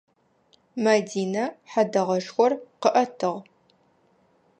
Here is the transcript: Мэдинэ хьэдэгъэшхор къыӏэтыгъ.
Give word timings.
Мэдинэ 0.83 1.43
хьэдэгъэшхор 1.71 2.51
къыӏэтыгъ. 2.81 3.33